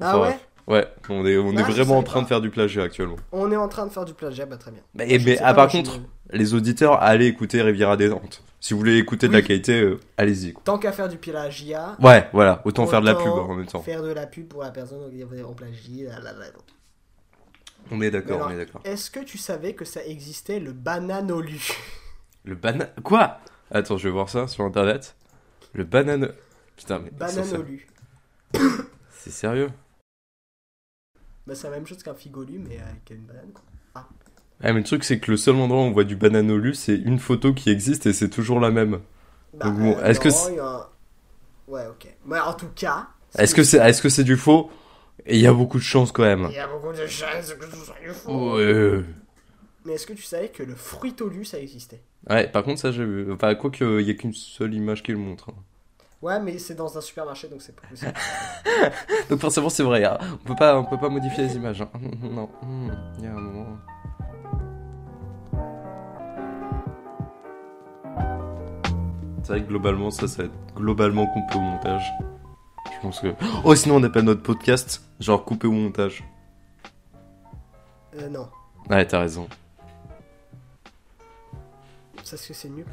[0.00, 0.38] Ah ouais?
[0.66, 2.24] Ouais, on est, on Ah, est je vraiment en train pas.
[2.24, 3.16] de faire du plagiat actuellement.
[3.32, 4.82] On est en train de faire du plagiat, bah très bien.
[4.94, 5.98] Je mais ah, par contre,
[6.32, 8.42] les auditeurs, allez écouter Riviera Détente.
[8.60, 10.52] Si vous voulez écouter de la qualité, euh, allez-y.
[10.64, 13.66] Tant qu'à faire du plagiat, Ouais, voilà, autant, faire de la pub Autant en même
[13.66, 13.80] temps.
[13.80, 16.04] Faire de la pub pour la personne qui en plagie.
[16.04, 16.46] là, là, là.
[17.90, 18.82] On est d'accord, on est d'accord.
[18.84, 21.60] Est-ce que tu savais que ça existait le bananolu?
[22.44, 22.90] Le banane.
[23.02, 23.38] Quoi?
[23.70, 25.16] Attends, je vais voir ça sur internet.
[25.72, 26.32] Le banane.
[26.76, 27.10] Putain, mais.
[27.10, 27.86] Bananolu.
[29.10, 29.70] C'est sérieux?
[31.46, 33.52] Bah, c'est la même chose qu'un figolu, mais avec une banane.
[33.52, 33.64] Quoi.
[33.94, 34.08] Ah,
[34.62, 37.18] mais le truc, c'est que le seul endroit où on voit du bananolu, c'est une
[37.18, 39.00] photo qui existe et c'est toujours la même.
[39.54, 40.28] Bah, Donc bon, euh, est-ce que
[40.60, 40.86] a un-
[41.68, 42.08] Ouais, ok.
[42.26, 43.06] Mais en tout cas.
[43.38, 44.70] Est-ce que c'est est-ce que c'est du faux?
[45.26, 46.46] Et il y a beaucoup de chance quand même.
[46.50, 48.56] Il y a beaucoup de chances que ce soit du faux.
[48.56, 49.04] Ouais.
[49.84, 53.04] Mais est-ce que tu savais que le fruitolu, ça existait Ouais, par contre, ça, j'ai
[53.04, 53.32] vu.
[53.32, 55.48] Enfin, quoi qu'il y a qu'une seule image qui le montre.
[55.50, 55.54] hein.
[56.20, 58.12] Ouais, mais c'est dans un supermarché, donc c'est pas possible.
[59.30, 60.18] Donc forcément c'est vrai, hein.
[60.34, 61.80] on peut pas, on peut pas modifier les images.
[61.80, 61.88] hein.
[62.22, 63.66] Non, Hmm, il y a un moment.
[69.50, 72.08] C'est vrai que globalement ça, ça va être globalement coupé au montage.
[72.94, 73.34] Je pense que.
[73.64, 76.22] Oh sinon on appelle notre podcast genre coupé au montage.
[78.14, 78.48] Euh, non.
[78.88, 79.48] Ouais t'as raison.
[82.22, 82.86] Ça, c'est que c'est nul.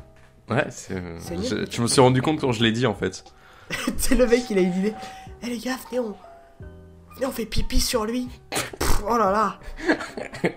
[0.49, 0.95] Ouais, c'est.
[0.95, 3.23] euh, je, je me suis rendu compte quand je l'ai dit en fait.
[3.97, 4.95] c'est le mec, il a une idée.
[5.43, 6.15] Eh les gars, venez, on.
[7.13, 8.29] Venez, on fait pipi sur lui.
[8.49, 9.59] Pff, oh là là.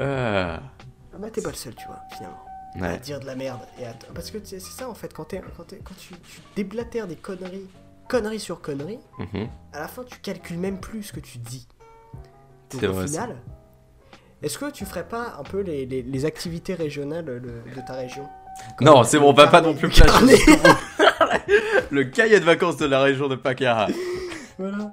[0.00, 0.60] Ah.
[1.18, 2.44] Bah, t'es pas le seul, tu vois, finalement.
[2.80, 3.60] À dire de la merde.
[3.80, 6.40] Et à- Parce que c'est ça, en fait, quand, t'es- quand, t'es- quand tu, tu
[6.56, 7.68] déblatères des conneries,
[8.08, 9.48] conneries sur conneries, Mhm.
[9.72, 11.68] à la fin, tu calcules même plus ce que tu dis.
[12.72, 13.36] Donc, au vrai, final,
[14.42, 17.94] est-ce que tu ferais pas un peu les, les- les activités régionales de, de ta
[17.94, 18.26] région?
[18.80, 20.36] Non, c'est bon, on va pas non plus plagier.
[21.90, 23.88] Le cahier de vacances de la région de Pacara.
[24.58, 24.92] Voilà.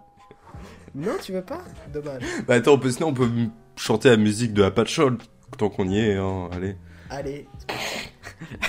[0.93, 1.61] Non, tu veux pas?
[1.93, 2.21] Dommage.
[2.47, 3.29] Bah attends, on peut, sinon on peut
[3.75, 5.17] chanter la musique de Apache Shoal,
[5.57, 6.75] tant qu'on y est, hein, allez.
[7.13, 7.45] Allez.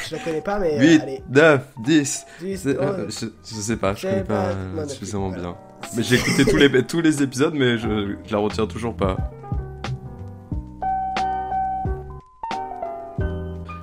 [0.09, 1.23] Je la connais pas, mais euh, 8, allez.
[1.31, 2.27] 9, 10.
[2.41, 4.53] Dix, c'est- oh, euh, je, je sais pas, je connais pas
[4.89, 5.43] suffisamment voilà.
[5.43, 5.57] bien.
[5.97, 9.17] Mais j'ai écouté tous les, tous les épisodes, mais je, je la retiens toujours pas.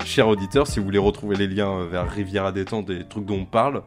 [0.05, 3.07] Chers auditeurs, si vous voulez retrouver les liens euh, vers Rivière à détente et les
[3.07, 3.81] trucs dont on parle,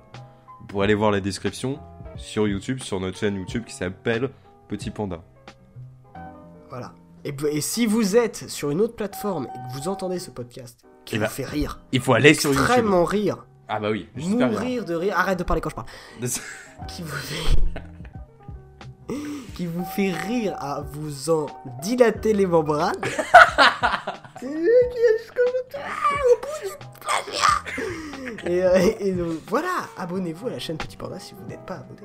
[0.60, 1.78] vous pourrez aller voir la description
[2.16, 4.30] sur YouTube, sur notre chaîne YouTube qui s'appelle
[4.68, 5.20] Petit Panda.
[6.70, 6.92] Voilà.
[7.24, 10.80] Et, et si vous êtes sur une autre plateforme et que vous entendez ce podcast
[11.04, 12.64] qui Eh vous ben, fait rire, Il faut aller sur YouTube.
[12.64, 15.86] extrêmement rire, Ah bah oui, mourir de rire, arrête de parler quand je parle,
[16.88, 17.70] qui vous fait...
[19.54, 21.46] qui vous fait rire à vous en
[21.82, 22.96] dilater les membranes.
[24.40, 25.76] C'est lui qui est jusqu'au bout,
[26.32, 26.76] au bout du
[27.26, 27.64] plaisir.
[28.46, 31.64] Et, euh, et- et donc, voilà, abonnez-vous à la chaîne Petit Panda si vous n'êtes
[31.66, 32.02] pas abonné.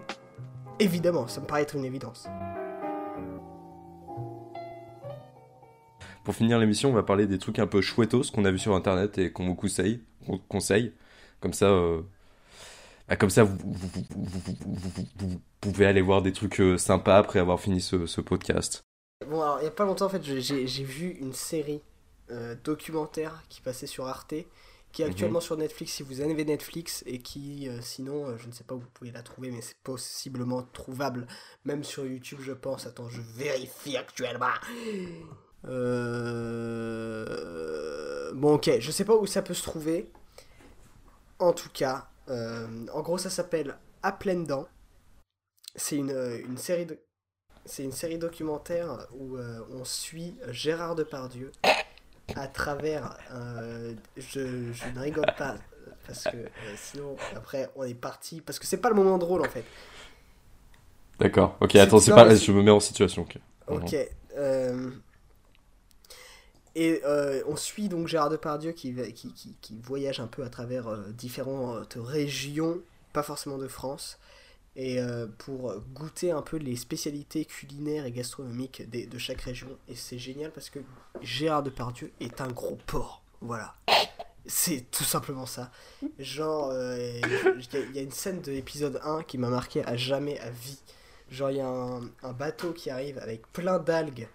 [0.79, 2.27] Évidemment, ça me paraît être une évidence.
[6.27, 8.75] Pour finir l'émission, on va parler des trucs un peu chouettos qu'on a vu sur
[8.75, 10.01] internet et qu'on vous conseille.
[10.25, 10.91] qu'on conseille.
[11.39, 12.01] Comme ça, euh,
[13.07, 13.57] bah, comme ça, vous,
[15.61, 18.83] pouvez aller voir des trucs euh, sympas après avoir fini ce, ce podcast.
[19.25, 21.79] Bon, alors, il y a pas longtemps, en fait, j'ai- vu une série
[22.29, 24.33] euh, documentaire qui passait sur Arte,
[24.91, 25.11] qui est Mhm.
[25.11, 28.65] actuellement sur Netflix si vous avez Netflix, et qui, euh, sinon, euh, je ne sais
[28.65, 31.25] pas où vous pouvez la trouver, mais c'est possiblement trouvable,
[31.63, 32.85] même sur YouTube, je pense.
[32.85, 34.47] Attends, je vérifie actuellement.
[35.67, 37.25] Euh...
[38.33, 40.09] Bon, ok, je sais pas où ça peut se trouver.
[41.39, 44.67] En tout cas, euh, en gros, ça s'appelle À pleines dents.
[45.75, 46.11] C'est une,
[46.47, 46.99] une série de
[47.65, 51.51] c'est une série documentaire où euh, on suit Gérard Depardieu
[52.35, 53.17] à travers.
[53.33, 55.55] euh, je, je ne rigole pas
[56.07, 59.41] parce que euh, sinon après on est parti parce que c'est pas le moment drôle
[59.41, 59.65] en fait.
[61.19, 61.57] D'accord.
[61.59, 62.33] Ok, attends, c'est pas.
[62.33, 63.27] Je me mets en situation.
[63.67, 63.95] Ok.
[64.37, 64.91] Euh,
[66.79, 70.49] et euh, on suit donc Gérard Depardieu qui, qui, qui, qui voyage un peu à
[70.49, 72.79] travers euh, différentes régions,
[73.13, 74.19] pas forcément de France,
[74.75, 79.67] et euh, pour goûter un peu les spécialités culinaires et gastronomiques des- de chaque région.
[79.89, 80.77] Et c'est génial parce que
[81.21, 83.23] Gérard Depardieu est un gros porc.
[83.41, 83.73] Voilà.
[84.45, 85.71] C'est tout simplement ça.
[86.19, 90.51] Genre, il y, a- une scène de l'épisode 1 qui m'a marqué à jamais à
[90.51, 90.79] vie.
[91.31, 94.27] Genre, il y a un bateau qui arrive avec plein d'algues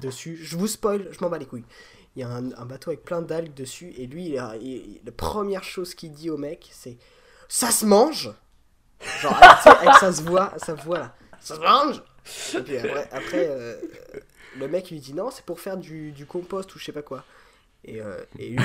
[0.00, 0.36] dessus.
[0.36, 1.64] Je vous spoil, je m'en bats les couilles.
[2.16, 3.92] Il y a un, bateau avec plein d'algues dessus.
[3.96, 6.96] Et lui, il la première chose qu'il dit au mec, c'est
[7.48, 8.32] Ça se mange
[9.20, 11.16] Genre, avec, avec sa voix, sa voix là.
[11.40, 12.02] Ça se mange
[12.54, 13.76] Et puis après, après, euh,
[14.56, 17.02] le mec lui dit Non, c'est pour faire du, du compost ou je sais pas
[17.02, 17.24] quoi.
[17.86, 18.64] Et, euh, et lui,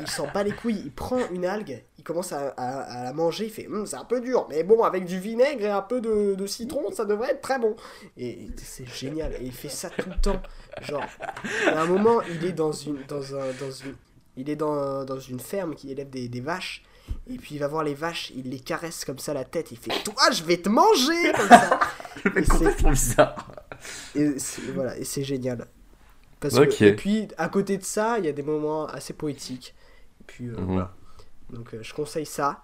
[0.00, 3.12] il s'en bat les couilles, il prend une algue, il commence à, à- à la
[3.12, 5.82] manger, il fait Hum, c'est un peu dur, mais bon, avec du vinaigre et un
[5.82, 7.76] peu de, de citron, ça devrait être très bon.
[8.16, 10.40] Et c'est génial, et il fait ça tout le temps.
[10.80, 11.04] Genre,
[11.66, 13.94] à un moment, il est dans une, dans un, dans une,
[14.38, 16.82] il est dans, dans une ferme qui élève des, des vaches,
[17.30, 19.76] et puis il va voir les vaches, il les caresse comme ça la tête, il
[19.78, 21.80] fait Toi, je vais te manger comme ça.
[22.34, 23.52] Et c'est- trop bizarre.
[24.14, 25.66] et c'est- voilà, et c'est génial.
[26.44, 26.80] Parce Ok.
[26.82, 29.74] que, et puis, à côté de ça, il y a des moments assez poétiques.
[30.20, 30.66] Et puis, euh, Mhm.
[30.72, 30.94] voilà.
[31.50, 32.62] Donc, euh, je conseille ça.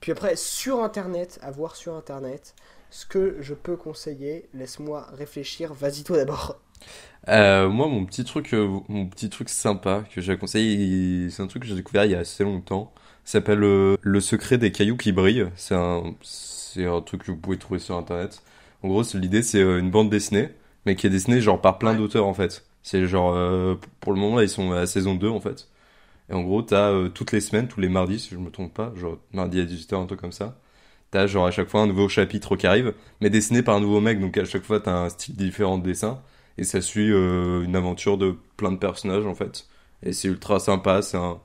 [0.00, 2.54] Puis après, sur Internet, à voir sur Internet,
[2.90, 5.74] ce que je peux conseiller, laisse-moi réfléchir.
[5.74, 6.60] Vas-y, toi d'abord.
[7.28, 11.46] Euh, moi, mon petit truc, mon petit truc sympa que j'ai conseillé, il- c'est un
[11.46, 12.92] truc que j'ai découvert il y a assez longtemps.
[13.24, 15.46] S'appelle Le secret des cailloux qui brillent.
[15.56, 18.42] C'est un, c'est un truc que vous pouvez trouver sur internet.
[18.82, 20.48] En gros, l'idée, c'est une bande dessinée,
[20.86, 22.64] mais qui est dessinée genre par plein d'auteurs en fait.
[22.82, 25.68] C'est genre, euh, pour le moment, là, ils sont à saison 2 en fait.
[26.30, 28.74] Et en gros, t'as euh, toutes les semaines, tous les mardis, si je me trompe
[28.74, 30.58] pas, genre mardi à 18h, un truc comme ça.
[31.10, 34.00] T'as genre à chaque fois un nouveau chapitre qui arrive, mais dessiné par un nouveau
[34.00, 36.20] mec, donc à chaque fois t'as un style différent de dessin.
[36.58, 39.66] Et ça suit euh, une aventure de plein de personnages en fait.
[40.02, 41.40] Et c'est ultra sympa, c'est un...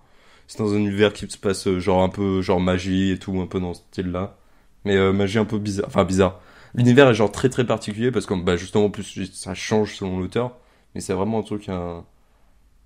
[0.48, 3.40] C'est dans un univers qui se passe euh, genre un peu genre magie et tout,
[3.42, 4.38] un peu dans ce style-là.
[4.86, 6.40] Mais euh, magie un peu bizarre, enfin bizarre.
[6.76, 10.20] L'univers est genre très très particulier parce que bah, justement en plus ça change selon
[10.20, 10.58] l'auteur.
[10.98, 12.06] Mais c'est vraiment un truc, un...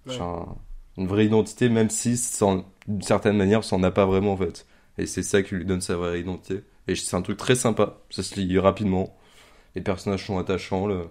[0.05, 0.13] Ouais.
[0.17, 0.59] genre
[0.97, 2.17] un- une vraie identité, même si
[2.87, 4.67] d'une certaine manière ça en a pas vraiment en fait.
[4.97, 6.63] Et c'est ça qui lui donne sa vraie identité.
[6.87, 9.15] Et c'est un truc très sympa, ça se lit rapidement.
[9.75, 10.87] Les personnages sont attachants.
[10.87, 11.09] Le...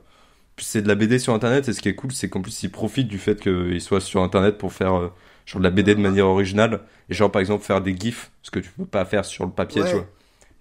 [0.59, 2.71] C'est de la BD sur internet et ce qui est cool c'est qu'en plus ils
[2.71, 5.09] profitent du fait qu'il soit sur internet pour faire euh,
[5.47, 6.83] genre de la BD de manière originale.
[7.09, 9.53] Et genre par exemple faire des gifs, ce que tu peux pas faire sur le
[9.53, 9.89] papier, Ouais.
[9.89, 10.07] tu vois.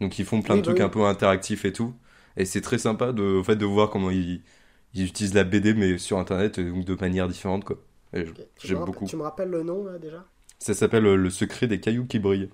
[0.02, 0.82] Donc ils font plein Oui, de bah trucs oui.
[0.82, 1.93] un peu interactifs et tout.
[2.38, 4.41] Et c'est très sympa de, en fait, de voir comment ils,
[4.93, 7.78] ils utilisent la BD mais sur internet et donc de manière différente quoi.
[8.63, 9.06] J'aime beaucoup.
[9.06, 10.25] Tu me rappelles le nom là déjà?
[10.58, 12.49] Ça s'appelle euh, Le secret des cailloux qui brillent.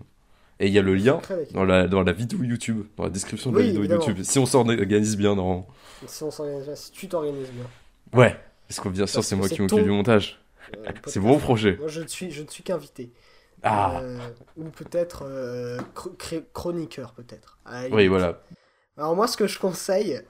[0.60, 1.20] Et il y a le lien
[1.54, 4.06] dans la, dans la vidéo YouTube, dans la description de la vidéo évidemment.
[4.06, 4.24] YouTube.
[4.24, 5.68] Si on s'organise bien dans...
[6.08, 7.66] Si on s'organise bien, si tu t'organises bien.
[8.18, 8.40] Ouais.
[8.68, 10.40] Parce que bien sûr, c'est moi qui m'occupe ton- du montage.
[10.78, 11.76] Euh, C'est mon projet.
[11.78, 13.12] Moi je ne suis, je ne suis qu'invité.
[13.64, 14.18] Ah, Euh,
[14.58, 17.58] ou peut-être euh, chr- chr- chroniqueur peut-être.
[17.92, 18.42] Oui, voilà.
[18.98, 20.22] Alors moi ce que je conseille,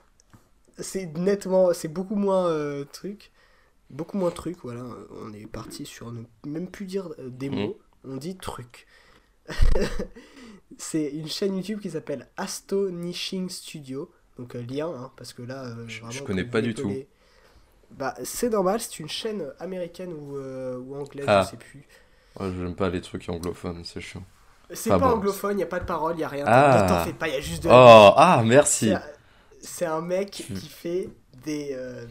[0.80, 3.32] c'est nettement, c'est beaucoup moins euh, truc,
[3.90, 4.58] beaucoup moins truc.
[4.64, 7.60] Voilà, on est parti sur ne même plus dire euh, des Mhm.
[7.60, 8.88] mots, on dit truc.
[10.78, 15.66] c'est une chaîne YouTube qui s'appelle Astonishing Studio, donc euh, lien, hein, parce que là,
[15.66, 16.92] euh, Je- vraiment, je connais pas du tout.
[17.92, 21.44] Bah c'est normal, c'est une chaîne américaine ou, ou anglaise, Ah.
[21.46, 21.88] je sais plus.
[22.40, 24.24] Ouais, J'aime pas les trucs anglophones, c'est chiant.
[24.74, 25.16] C'est Ah pas bon.
[25.18, 26.46] anglophone, il n'y a pas de parole, il n'y a rien.
[26.48, 26.86] Ah.
[26.90, 28.92] T'en fais pas, il y a juste de la Oh, ah, merci.
[29.66, 31.10] C'est un- mec Tu- qui fait
[31.44, 32.06] des, euh,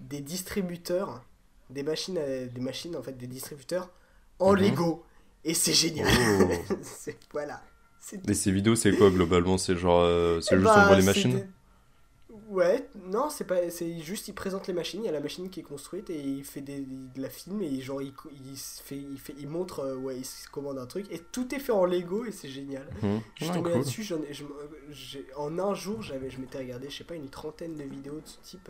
[0.00, 1.22] des distributeurs,
[1.70, 3.90] des machines, à- des machines en fait, des distributeurs
[4.38, 4.58] en Mhm.
[4.60, 5.04] Lego.
[5.44, 6.08] Et c'est génial.
[6.40, 6.48] Oh.
[7.32, 7.62] Voilà.
[8.28, 9.56] Et ces vidéos, c'est quoi globalement?
[9.56, 10.00] C'est genre.
[10.02, 11.46] euh, c'est Eh juste bah, on voit les machines?
[12.48, 15.48] Ouais, non, c'est pas, c'est juste il présente les machines, il y a la machine
[15.48, 18.96] qui est construite et il fait des, de la film et genre il, il fait,
[18.98, 21.72] il fait, il montre, euh, ouais, il se commande un truc et tout est fait
[21.72, 22.86] en Lego et c'est génial.
[23.02, 23.20] Mhm.
[23.36, 27.04] Je suis tombé là-dessus, j'en ai- en un jour, j'avais, je m'étais regardé, je sais
[27.04, 28.68] pas, une trentaine de vidéos de ce type.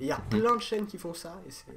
[0.00, 0.40] Et il y a Mhm.
[0.40, 1.72] plein de chaînes qui font ça, et c'est,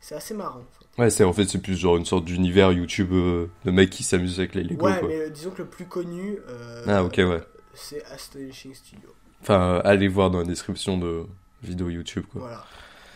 [0.00, 0.60] c'est assez marrant.
[0.60, 1.02] En fait.
[1.02, 4.02] Ouais, c'est en fait, c'est plus genre une sorte d'univers YouTube euh, de mecs qui
[4.02, 5.08] s'amusent avec les Lego, ouais, quoi.
[5.08, 7.40] mais euh, disons que le plus connu, euh, Ah, ok, ouais.
[7.74, 9.08] c'est Astonishing Studio.
[9.42, 11.26] Enfin, allez voir dans la description de
[11.62, 12.40] vidéo YouTube, quoi.
[12.42, 12.64] Voilà.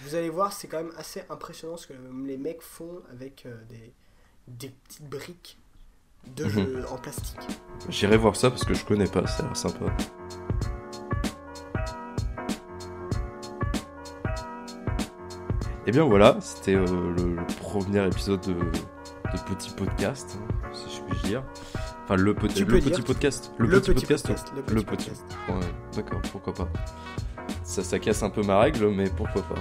[0.03, 1.93] Vous allez voir, c'est quand même assez impressionnant ce que
[2.27, 3.93] les mecs font avec euh, des,
[4.49, 5.59] des petites briques
[6.37, 6.51] de Mhm.
[6.51, 7.39] jeux en plastique.
[7.89, 9.87] J'irai voir ça parce que je connais pas, ça a l'air sympa.
[15.87, 16.85] Et bien voilà, c'était euh,
[17.17, 21.43] le, le premier épisode de, de Petit Podcast, hein, si je puis dire.
[22.11, 23.53] Enfin, le, petit le podcast.
[23.59, 24.29] Le, petit, podcast.
[24.29, 24.85] le petit le petit.
[24.85, 25.25] podcast.
[25.49, 25.55] Ouais,
[25.95, 26.69] d'accord, pourquoi pas.
[27.63, 29.55] Ça, ça casse un peu ma règle, mais pourquoi pas.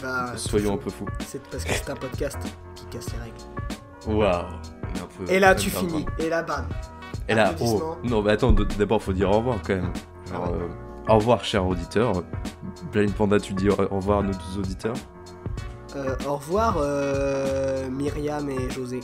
[0.00, 1.08] Bah, Soyons un peu fous.
[1.26, 2.38] C'est parce que c'est un podcast
[2.76, 4.20] qui casse les règles.
[4.20, 4.44] Waouh.
[5.28, 6.06] Et là, tu finis.
[6.20, 6.68] Et là, bam.
[7.28, 9.92] Et là, oh, non, mais attends, d'abord, faut dire au revoir quand même.
[10.30, 10.68] Ah Alors, euh,
[11.08, 12.22] au revoir, cher auditeur.
[12.92, 14.94] Blind Panda, tu dis au revoir à nos auditeurs?
[15.96, 19.00] Euh, au revoir, euh, Myriam et José.